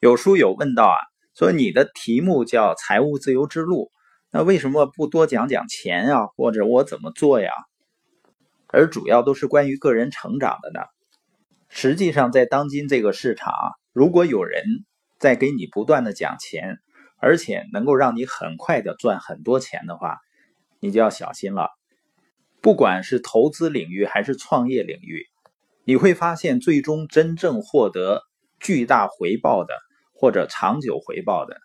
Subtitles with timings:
[0.00, 0.94] 有书友问到啊，
[1.34, 3.90] 说你的题目叫“财务自由之路”，
[4.30, 7.50] 那为什么不多讲讲钱啊，或者我怎么做呀？
[8.68, 10.86] 而主要都是关于个人成长的呢？
[11.68, 13.52] 实际上，在当今这个市场，
[13.92, 14.62] 如果有人
[15.18, 16.78] 在给你不断的讲钱，
[17.16, 20.18] 而且能够让你很快的赚很多钱的话，
[20.78, 21.70] 你就要小心了。
[22.60, 25.24] 不管是投资领域还是创业领域，
[25.82, 28.22] 你会发现，最终真正获得
[28.60, 29.74] 巨大回报的。
[30.20, 31.60] 或者长久回报的，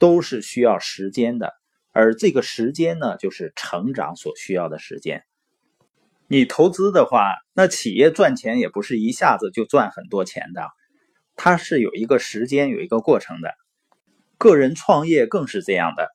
[0.00, 1.54] 都是需要时间的，
[1.92, 5.22] 而这个时间呢，就是成长所需要的时间。
[6.26, 10.66] 你投资的话，那企业赚钱也不是一下子就赚很多钱的，
[11.36, 13.54] 它是有一个时间、有一个过程的。
[14.38, 16.08] 个人创业更是这样的，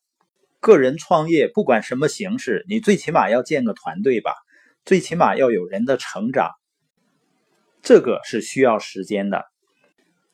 [0.59, 4.34] 个人创业不管什么形式，你最起码要建个团队吧，
[4.84, 6.52] 最起码要有人的成长，
[7.81, 9.52] 这个是需要时间的。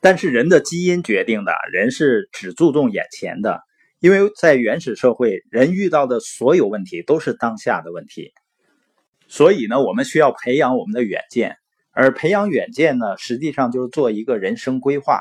[0.01, 3.61] 但是人的基因决定的，人是只注重眼前的，
[3.99, 8.31] 因为在原始社会，人遇到的所有问题都是当下的问题，
[9.27, 11.57] 所以呢，我们需要培养我们的远见，
[11.91, 15.19] 而培养远见呢，实际上就是做一个人生规划，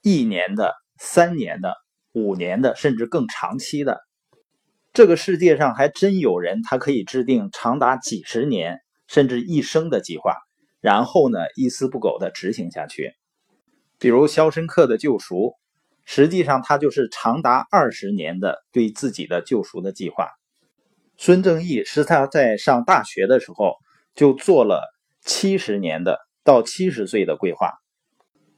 [0.00, 1.74] 一年的、三年的、
[2.12, 4.00] 五年的，甚至更长期的。
[4.94, 10.36] 这个世界上还真有人，他可以制定长达几十年甚至一生的计划，
[10.80, 13.12] 然后呢，一丝不苟的执行下去。
[14.02, 15.36] 比如《肖申克的救赎》，
[16.04, 20.28] 实际上它就是长达二十年的对自己的救赎的计划。
[21.16, 23.76] 孙正义是他在上大学的时候
[24.16, 24.82] 就做了
[25.20, 27.74] 七十年的到七十岁的规划。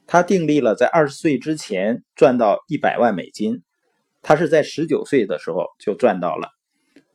[0.07, 3.61] 他订立了在二十岁之前赚到一百万美金，
[4.23, 6.49] 他是在十九岁的时候就赚到了。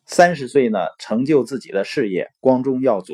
[0.07, 3.13] 三十岁呢，成就自己的事业，光宗耀祖；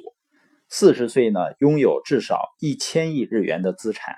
[0.68, 4.16] 四十岁呢，拥有至少一千亿日元的资产。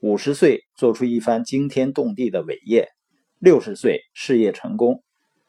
[0.00, 2.90] 五十岁做出一番惊天动地的伟业，
[3.38, 5.02] 六十岁事业成功，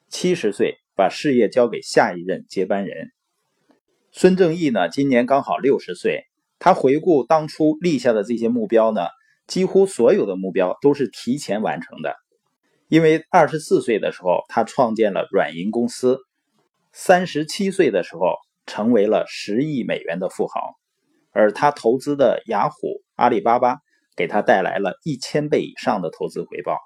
[0.08, 3.12] 七十岁把事业交给下一任接班人。
[4.14, 6.24] 孙正义呢，今年刚好六十岁。
[6.60, 9.02] 他回顾当初立下的这些目标呢，
[9.48, 12.16] 几乎所有的目标都是提前完成的。
[12.88, 16.16] 因为二十四岁的时候，他创建了软银公司；
[16.94, 20.78] 三十七岁的时候，成为了十亿美元的富豪。
[21.32, 23.80] 而他投资的雅虎、阿里巴巴。
[24.18, 26.78] 给他带来了一千倍以上的投资回报。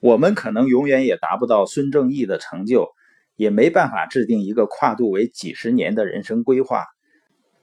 [0.00, 2.88] 我们可能永远也达不到孙正义的成就，
[3.36, 6.86] 也没办法制定一个跨度为几十年的人生规划。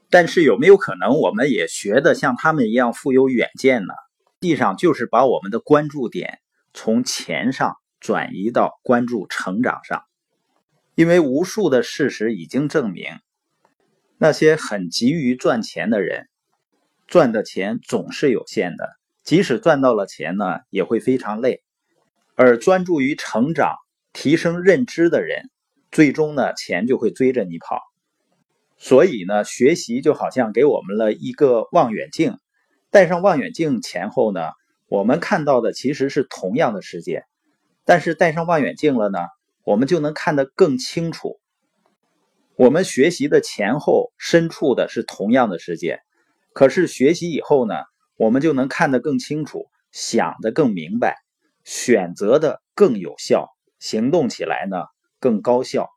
[0.10, 3.94] 但是有没有可能，我们也学的像他们一样富有远见呢？
[4.40, 6.40] 地上就是把我们的关注点
[6.74, 10.04] 从钱上转移到关注成长上，
[10.96, 13.06] 因为无数的事实已经证明，
[14.18, 16.30] 那些很急于赚钱的人。
[17.10, 18.88] 赚的钱总是有限的，
[19.24, 21.64] 即使赚到了钱呢，也会非常累。
[22.36, 23.74] 而专注于成长、
[24.14, 25.50] 提升认知的人，
[25.92, 27.82] 最终呢，钱就会追着你跑。
[28.78, 32.38] 所以呢，学习就好像给我们了一个望远镜，
[32.92, 34.52] 戴上望远镜前后呢，
[34.88, 37.24] 我们看到的其实是同样的世界，
[37.86, 39.18] 但是戴上望远镜了呢，
[39.64, 41.40] 我们就能看得更清楚。
[42.56, 46.02] 我们学习的前后深处的是同样的世界。
[46.54, 47.76] 可是学习以后呢，
[48.18, 51.16] 我们就能看得更清楚，想得更明白，
[51.64, 53.50] 选择的更有效，
[53.80, 54.84] 行动起来呢
[55.20, 55.90] 更高效。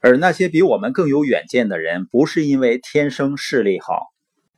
[0.00, 4.12] 而那些比我们更有远见的人，不是因为天生视力好，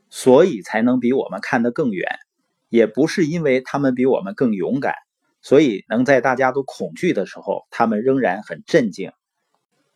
[0.09, 2.09] 所以才能比我们看得更远，
[2.71, 4.95] 也不是因为他们比我们更勇敢，
[5.43, 9.13] 所以能在大家都恐惧的时候，他们仍然很镇静，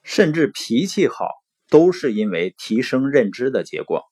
[0.03, 1.31] 甚至脾气好，
[1.71, 4.03] 都是因为提升认知的结果。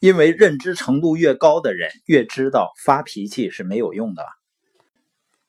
[0.00, 4.24] 因为认知程度越高的人，越知道发脾气是没有用的。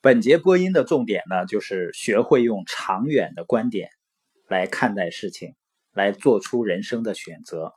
[0.01, 3.89] 本节播音的重点呢，就是学会用长远的观点
[4.47, 5.55] 来看待事情，
[5.93, 7.73] 来做出人生的选择。